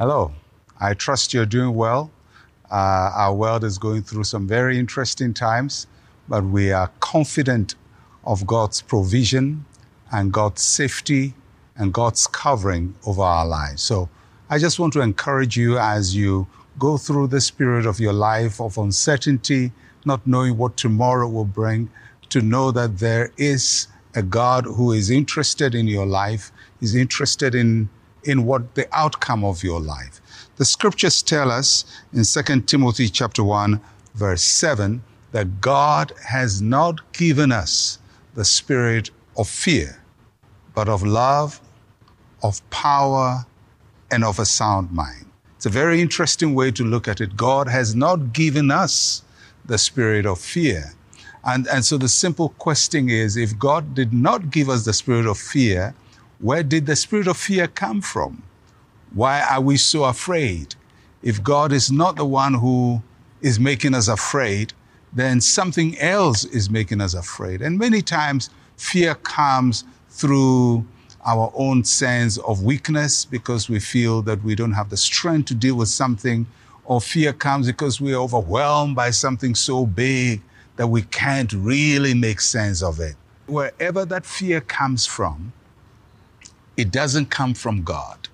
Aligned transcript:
Hello. 0.00 0.32
I 0.80 0.94
trust 0.94 1.34
you're 1.34 1.44
doing 1.44 1.74
well. 1.74 2.10
Uh, 2.70 3.12
our 3.14 3.34
world 3.34 3.64
is 3.64 3.76
going 3.76 4.00
through 4.00 4.24
some 4.24 4.48
very 4.48 4.78
interesting 4.78 5.34
times, 5.34 5.86
but 6.26 6.42
we 6.42 6.72
are 6.72 6.90
confident 7.00 7.74
of 8.24 8.46
God's 8.46 8.80
provision 8.80 9.66
and 10.10 10.32
God's 10.32 10.62
safety 10.62 11.34
and 11.76 11.92
God's 11.92 12.26
covering 12.26 12.94
over 13.06 13.20
our 13.20 13.44
lives. 13.44 13.82
So 13.82 14.08
I 14.48 14.56
just 14.56 14.78
want 14.78 14.94
to 14.94 15.02
encourage 15.02 15.58
you 15.58 15.76
as 15.76 16.16
you 16.16 16.46
go 16.78 16.96
through 16.96 17.26
this 17.26 17.50
period 17.50 17.84
of 17.84 18.00
your 18.00 18.14
life 18.14 18.58
of 18.58 18.78
uncertainty, 18.78 19.70
not 20.06 20.26
knowing 20.26 20.56
what 20.56 20.78
tomorrow 20.78 21.28
will 21.28 21.44
bring, 21.44 21.90
to 22.30 22.40
know 22.40 22.70
that 22.70 23.00
there 23.00 23.32
is 23.36 23.86
a 24.14 24.22
God 24.22 24.64
who 24.64 24.92
is 24.92 25.10
interested 25.10 25.74
in 25.74 25.86
your 25.86 26.06
life, 26.06 26.52
is 26.80 26.94
interested 26.94 27.54
in, 27.54 27.90
in 28.24 28.44
what 28.44 28.74
the 28.74 28.88
outcome 28.96 29.44
of 29.44 29.62
your 29.62 29.80
life. 29.80 30.20
The 30.56 30.64
scriptures 30.64 31.22
tell 31.22 31.50
us 31.50 31.84
in 32.12 32.24
2 32.24 32.60
Timothy 32.62 33.08
chapter 33.08 33.42
1, 33.42 33.80
verse 34.14 34.42
7, 34.42 35.02
that 35.32 35.60
God 35.60 36.12
has 36.26 36.60
not 36.60 37.12
given 37.12 37.52
us 37.52 37.98
the 38.34 38.44
spirit 38.44 39.10
of 39.36 39.48
fear, 39.48 40.02
but 40.74 40.88
of 40.88 41.02
love, 41.02 41.60
of 42.42 42.68
power, 42.70 43.46
and 44.10 44.24
of 44.24 44.38
a 44.38 44.44
sound 44.44 44.90
mind. 44.92 45.26
It's 45.56 45.66
a 45.66 45.70
very 45.70 46.00
interesting 46.00 46.54
way 46.54 46.70
to 46.72 46.84
look 46.84 47.06
at 47.06 47.20
it. 47.20 47.36
God 47.36 47.68
has 47.68 47.94
not 47.94 48.32
given 48.32 48.70
us 48.70 49.22
the 49.64 49.78
spirit 49.78 50.26
of 50.26 50.40
fear. 50.40 50.92
And, 51.44 51.66
and 51.68 51.84
so 51.84 51.96
the 51.96 52.08
simple 52.08 52.50
question 52.58 53.08
is 53.08 53.36
if 53.36 53.58
God 53.58 53.94
did 53.94 54.12
not 54.12 54.50
give 54.50 54.68
us 54.68 54.84
the 54.84 54.92
spirit 54.92 55.26
of 55.26 55.38
fear, 55.38 55.94
where 56.40 56.62
did 56.62 56.86
the 56.86 56.96
spirit 56.96 57.26
of 57.26 57.36
fear 57.36 57.66
come 57.66 58.00
from? 58.00 58.42
Why 59.12 59.42
are 59.42 59.60
we 59.60 59.76
so 59.76 60.04
afraid? 60.04 60.74
If 61.22 61.42
God 61.42 61.70
is 61.70 61.92
not 61.92 62.16
the 62.16 62.24
one 62.24 62.54
who 62.54 63.02
is 63.42 63.60
making 63.60 63.94
us 63.94 64.08
afraid, 64.08 64.72
then 65.12 65.40
something 65.40 65.98
else 65.98 66.44
is 66.44 66.70
making 66.70 67.00
us 67.02 67.12
afraid. 67.12 67.60
And 67.60 67.78
many 67.78 68.00
times 68.00 68.48
fear 68.76 69.14
comes 69.16 69.84
through 70.08 70.86
our 71.26 71.52
own 71.54 71.84
sense 71.84 72.38
of 72.38 72.62
weakness 72.62 73.26
because 73.26 73.68
we 73.68 73.78
feel 73.78 74.22
that 74.22 74.42
we 74.42 74.54
don't 74.54 74.72
have 74.72 74.88
the 74.88 74.96
strength 74.96 75.48
to 75.48 75.54
deal 75.54 75.74
with 75.74 75.88
something, 75.88 76.46
or 76.84 77.02
fear 77.02 77.34
comes 77.34 77.66
because 77.66 78.00
we're 78.00 78.16
overwhelmed 78.16 78.96
by 78.96 79.10
something 79.10 79.54
so 79.54 79.84
big 79.84 80.40
that 80.76 80.86
we 80.86 81.02
can't 81.02 81.52
really 81.52 82.14
make 82.14 82.40
sense 82.40 82.82
of 82.82 82.98
it. 83.00 83.16
Wherever 83.46 84.06
that 84.06 84.24
fear 84.24 84.62
comes 84.62 85.04
from, 85.04 85.52
it 86.80 86.90
doesn't 86.90 87.30
come 87.30 87.54
from 87.54 87.82
God. 87.82 88.28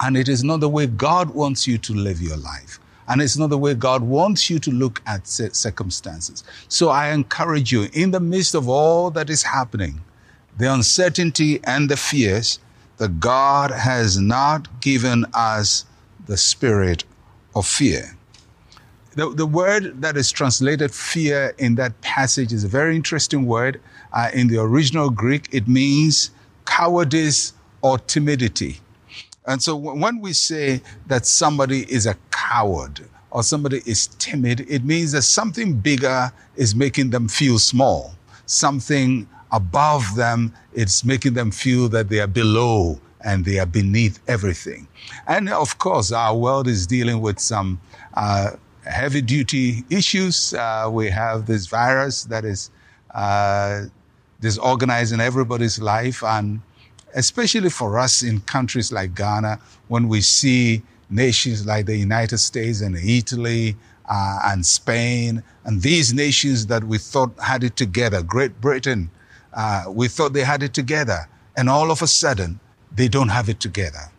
And 0.00 0.16
it 0.16 0.28
is 0.28 0.42
not 0.44 0.60
the 0.60 0.68
way 0.68 0.86
God 0.86 1.30
wants 1.30 1.66
you 1.66 1.78
to 1.78 1.94
live 1.94 2.20
your 2.20 2.36
life. 2.36 2.78
And 3.08 3.20
it's 3.20 3.36
not 3.36 3.50
the 3.50 3.58
way 3.58 3.74
God 3.74 4.02
wants 4.02 4.48
you 4.48 4.58
to 4.60 4.70
look 4.70 5.02
at 5.06 5.26
circumstances. 5.26 6.44
So 6.68 6.88
I 6.88 7.10
encourage 7.10 7.72
you, 7.72 7.88
in 7.92 8.10
the 8.10 8.20
midst 8.20 8.54
of 8.54 8.68
all 8.68 9.10
that 9.10 9.28
is 9.30 9.42
happening, 9.42 10.00
the 10.58 10.72
uncertainty 10.72 11.60
and 11.64 11.88
the 11.88 11.96
fears, 11.96 12.58
that 12.98 13.20
God 13.20 13.70
has 13.70 14.18
not 14.18 14.80
given 14.80 15.24
us 15.34 15.84
the 16.26 16.36
spirit 16.36 17.04
of 17.54 17.66
fear. 17.66 18.16
The, 19.14 19.30
the 19.30 19.46
word 19.46 20.00
that 20.00 20.16
is 20.16 20.30
translated 20.30 20.94
fear 20.94 21.54
in 21.58 21.74
that 21.74 22.00
passage 22.00 22.52
is 22.52 22.64
a 22.64 22.68
very 22.68 22.96
interesting 22.96 23.46
word. 23.46 23.80
Uh, 24.12 24.30
in 24.32 24.48
the 24.48 24.58
original 24.58 25.10
Greek, 25.10 25.48
it 25.52 25.68
means 25.68 26.30
cowardice 26.64 27.52
or 27.82 27.98
timidity. 27.98 28.78
And 29.46 29.62
so 29.62 29.76
when 29.76 30.20
we 30.20 30.32
say 30.32 30.82
that 31.08 31.26
somebody 31.26 31.80
is 31.92 32.06
a 32.06 32.16
coward 32.30 33.00
or 33.30 33.42
somebody 33.42 33.82
is 33.86 34.06
timid, 34.18 34.60
it 34.68 34.84
means 34.84 35.12
that 35.12 35.22
something 35.22 35.74
bigger 35.74 36.32
is 36.56 36.74
making 36.74 37.10
them 37.10 37.28
feel 37.28 37.58
small. 37.58 38.14
Something 38.46 39.28
above 39.50 40.14
them, 40.14 40.54
it's 40.72 41.04
making 41.04 41.34
them 41.34 41.50
feel 41.50 41.88
that 41.88 42.08
they 42.08 42.20
are 42.20 42.26
below 42.26 43.00
and 43.24 43.44
they 43.44 43.58
are 43.58 43.66
beneath 43.66 44.20
everything. 44.28 44.86
And 45.26 45.48
of 45.48 45.78
course, 45.78 46.12
our 46.12 46.36
world 46.36 46.68
is 46.68 46.86
dealing 46.86 47.20
with 47.20 47.38
some 47.38 47.80
uh, 48.14 48.52
heavy 48.84 49.22
duty 49.22 49.84
issues. 49.90 50.54
Uh, 50.54 50.88
we 50.90 51.08
have 51.10 51.46
this 51.46 51.66
virus 51.66 52.24
that 52.24 52.44
is 52.44 52.70
uh, 53.14 53.84
disorganizing 54.40 55.20
everybody's 55.20 55.80
life, 55.80 56.22
and 56.24 56.60
especially 57.14 57.70
for 57.70 57.98
us 57.98 58.22
in 58.22 58.40
countries 58.40 58.92
like 58.92 59.14
Ghana, 59.14 59.60
when 59.88 60.08
we 60.08 60.20
see 60.20 60.82
nations 61.10 61.66
like 61.66 61.86
the 61.86 61.96
United 61.96 62.38
States 62.38 62.80
and 62.80 62.96
Italy 62.96 63.76
uh, 64.08 64.38
and 64.44 64.64
Spain, 64.64 65.42
and 65.64 65.82
these 65.82 66.12
nations 66.12 66.66
that 66.66 66.84
we 66.84 66.98
thought 66.98 67.32
had 67.40 67.64
it 67.64 67.76
together, 67.76 68.22
Great 68.22 68.60
Britain, 68.60 69.10
uh, 69.52 69.84
we 69.88 70.08
thought 70.08 70.32
they 70.32 70.44
had 70.44 70.62
it 70.62 70.74
together, 70.74 71.28
and 71.56 71.68
all 71.68 71.90
of 71.90 72.02
a 72.02 72.06
sudden, 72.06 72.58
they 72.94 73.08
don't 73.08 73.28
have 73.28 73.48
it 73.48 73.60
together. 73.60 74.10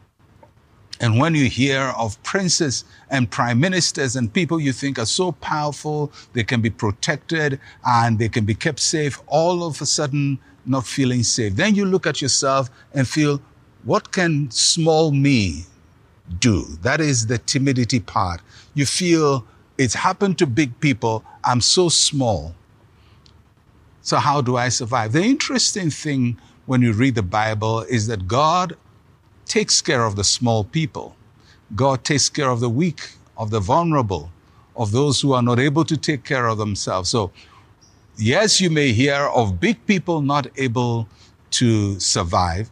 And 0.99 1.19
when 1.19 1.35
you 1.35 1.49
hear 1.49 1.93
of 1.97 2.21
princes 2.23 2.85
and 3.09 3.29
prime 3.29 3.59
ministers 3.59 4.15
and 4.15 4.31
people 4.31 4.59
you 4.59 4.71
think 4.71 4.97
are 4.99 5.05
so 5.05 5.33
powerful, 5.33 6.13
they 6.33 6.43
can 6.43 6.61
be 6.61 6.69
protected 6.69 7.59
and 7.85 8.19
they 8.19 8.29
can 8.29 8.45
be 8.45 8.55
kept 8.55 8.79
safe, 8.79 9.19
all 9.27 9.65
of 9.65 9.81
a 9.81 9.85
sudden 9.85 10.39
not 10.65 10.85
feeling 10.85 11.23
safe. 11.23 11.55
Then 11.55 11.75
you 11.75 11.85
look 11.85 12.07
at 12.07 12.21
yourself 12.21 12.69
and 12.93 13.07
feel, 13.07 13.41
what 13.83 14.11
can 14.11 14.49
small 14.51 15.11
me 15.11 15.65
do? 16.39 16.63
That 16.81 17.01
is 17.01 17.27
the 17.27 17.37
timidity 17.37 17.99
part. 17.99 18.41
You 18.73 18.85
feel 18.85 19.45
it's 19.77 19.93
happened 19.93 20.37
to 20.39 20.47
big 20.47 20.79
people. 20.79 21.23
I'm 21.43 21.61
so 21.61 21.89
small. 21.89 22.55
So, 24.01 24.17
how 24.17 24.41
do 24.41 24.57
I 24.57 24.69
survive? 24.69 25.13
The 25.13 25.23
interesting 25.23 25.89
thing 25.89 26.37
when 26.65 26.81
you 26.81 26.93
read 26.93 27.15
the 27.15 27.23
Bible 27.23 27.81
is 27.81 28.07
that 28.07 28.27
God 28.27 28.75
takes 29.45 29.81
care 29.81 30.05
of 30.05 30.15
the 30.15 30.23
small 30.23 30.63
people. 30.63 31.15
God 31.75 32.03
takes 32.03 32.29
care 32.29 32.49
of 32.49 32.59
the 32.59 32.69
weak, 32.69 33.11
of 33.37 33.49
the 33.49 33.59
vulnerable, 33.59 34.31
of 34.75 34.91
those 34.91 35.21
who 35.21 35.33
are 35.33 35.41
not 35.41 35.59
able 35.59 35.85
to 35.85 35.97
take 35.97 36.23
care 36.23 36.47
of 36.47 36.57
themselves. 36.57 37.09
So, 37.09 37.31
yes, 38.17 38.61
you 38.61 38.69
may 38.69 38.91
hear 38.91 39.15
of 39.33 39.59
big 39.59 39.85
people 39.85 40.21
not 40.21 40.47
able 40.57 41.07
to 41.51 41.99
survive, 41.99 42.69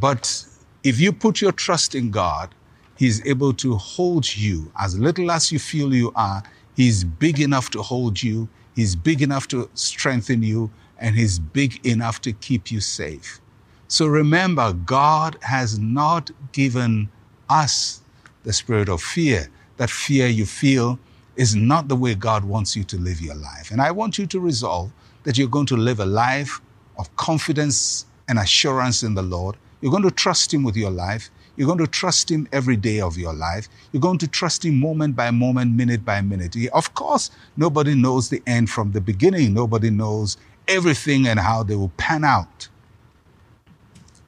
but 0.00 0.44
if 0.82 1.00
you 1.00 1.12
put 1.12 1.40
your 1.40 1.52
trust 1.52 1.94
in 1.94 2.10
God, 2.10 2.54
He's 2.96 3.26
able 3.26 3.54
to 3.54 3.76
hold 3.76 4.36
you 4.36 4.70
as 4.78 4.98
little 4.98 5.30
as 5.30 5.50
you 5.50 5.58
feel 5.58 5.94
you 5.94 6.12
are. 6.14 6.42
He's 6.76 7.02
big 7.02 7.40
enough 7.40 7.70
to 7.70 7.82
hold 7.82 8.22
you. 8.22 8.48
He's 8.76 8.94
big 8.94 9.22
enough 9.22 9.48
to 9.48 9.70
strengthen 9.74 10.42
you 10.42 10.70
and 10.98 11.16
He's 11.16 11.38
big 11.38 11.84
enough 11.86 12.20
to 12.22 12.32
keep 12.32 12.70
you 12.70 12.80
safe. 12.80 13.40
So 13.88 14.06
remember, 14.06 14.74
God 14.74 15.38
has 15.40 15.78
not 15.78 16.30
given 16.52 17.08
us 17.48 18.02
the 18.44 18.52
spirit 18.52 18.88
of 18.88 19.02
fear. 19.02 19.48
That 19.78 19.90
fear 19.90 20.26
you 20.26 20.44
feel 20.44 20.98
is 21.40 21.56
not 21.56 21.88
the 21.88 21.96
way 21.96 22.14
God 22.14 22.44
wants 22.44 22.76
you 22.76 22.84
to 22.84 22.98
live 22.98 23.18
your 23.18 23.34
life. 23.34 23.70
And 23.70 23.80
I 23.80 23.92
want 23.92 24.18
you 24.18 24.26
to 24.26 24.38
resolve 24.38 24.92
that 25.22 25.38
you're 25.38 25.48
going 25.48 25.64
to 25.68 25.76
live 25.76 25.98
a 25.98 26.04
life 26.04 26.60
of 26.98 27.16
confidence 27.16 28.04
and 28.28 28.38
assurance 28.38 29.02
in 29.02 29.14
the 29.14 29.22
Lord. 29.22 29.56
You're 29.80 29.90
going 29.90 30.02
to 30.02 30.10
trust 30.10 30.52
Him 30.52 30.64
with 30.64 30.76
your 30.76 30.90
life. 30.90 31.30
You're 31.56 31.66
going 31.66 31.78
to 31.78 31.86
trust 31.86 32.30
Him 32.30 32.46
every 32.52 32.76
day 32.76 33.00
of 33.00 33.16
your 33.16 33.32
life. 33.32 33.70
You're 33.90 34.02
going 34.02 34.18
to 34.18 34.28
trust 34.28 34.66
Him 34.66 34.78
moment 34.78 35.16
by 35.16 35.30
moment, 35.30 35.74
minute 35.74 36.04
by 36.04 36.20
minute. 36.20 36.54
Of 36.74 36.92
course, 36.92 37.30
nobody 37.56 37.94
knows 37.94 38.28
the 38.28 38.42
end 38.46 38.68
from 38.68 38.92
the 38.92 39.00
beginning. 39.00 39.54
Nobody 39.54 39.88
knows 39.88 40.36
everything 40.68 41.26
and 41.26 41.40
how 41.40 41.62
they 41.62 41.74
will 41.74 41.92
pan 41.96 42.22
out. 42.22 42.68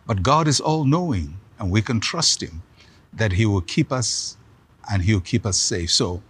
But 0.06 0.22
God 0.22 0.48
is 0.48 0.60
all 0.60 0.86
knowing, 0.86 1.36
and 1.58 1.70
we 1.70 1.82
can 1.82 2.00
trust 2.00 2.42
Him 2.42 2.62
that 3.12 3.32
He 3.32 3.44
will 3.44 3.60
keep 3.60 3.92
us 3.92 4.38
and 4.90 5.02
He'll 5.02 5.20
keep 5.20 5.44
us 5.44 5.58
safe. 5.58 5.90
So 5.90 6.22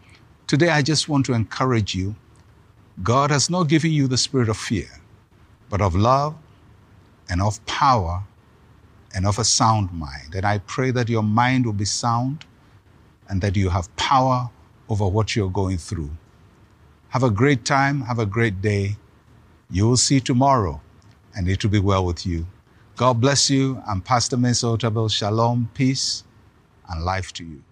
today 0.53 0.69
I 0.69 0.83
just 0.83 1.09
want 1.09 1.25
to 1.25 1.33
encourage 1.33 1.95
you 1.95 2.15
God 3.03 3.31
has 3.31 3.49
not 3.49 3.69
given 3.69 3.91
you 3.91 4.07
the 4.07 4.19
spirit 4.19 4.51
of 4.51 4.59
fear, 4.59 4.91
but 5.71 5.81
of 5.81 5.95
love 5.97 6.35
and 7.31 7.41
of 7.41 7.65
power 7.65 8.23
and 9.15 9.25
of 9.25 9.39
a 9.39 9.45
sound 9.45 9.91
mind. 9.95 10.35
And 10.35 10.45
I 10.45 10.59
pray 10.59 10.91
that 10.91 11.09
your 11.09 11.23
mind 11.23 11.65
will 11.65 11.73
be 11.73 11.87
sound 11.87 12.45
and 13.31 13.41
that 13.41 13.57
you 13.57 13.71
have 13.71 13.97
power 13.97 14.51
over 14.91 15.09
what 15.09 15.35
you're 15.35 15.49
going 15.49 15.79
through. 15.79 16.11
Have 17.09 17.23
a 17.23 17.31
great 17.31 17.65
time. 17.65 18.03
Have 18.03 18.19
a 18.19 18.27
great 18.27 18.61
day. 18.61 18.97
You 19.71 19.89
will 19.89 19.97
see 19.97 20.21
tomorrow, 20.21 20.83
and 21.35 21.49
it 21.49 21.65
will 21.65 21.71
be 21.71 21.79
well 21.79 22.05
with 22.05 22.27
you. 22.27 22.45
God 22.97 23.23
bless 23.23 23.49
you. 23.49 23.83
I'm 23.89 24.03
Pastor 24.03 24.37
Mensa 24.37 24.67
Otabil. 24.67 25.11
Shalom, 25.11 25.71
peace, 25.73 26.25
and 26.91 27.03
life 27.03 27.33
to 27.35 27.45
you. 27.45 27.63